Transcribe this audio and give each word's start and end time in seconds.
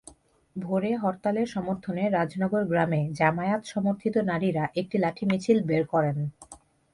ভোরে 0.55 0.91
হরতালের 0.95 1.47
সমর্থনে 1.47 2.03
রাজনগর 2.09 2.63
গ্রামে 2.65 3.01
জামায়াত-সমর্থিত 3.13 4.15
নারীরা 4.29 4.63
একটি 4.75 4.95
লাঠি 4.97 5.23
মিছিল 5.25 5.57
বের 5.63 5.83
করেন। 5.87 6.17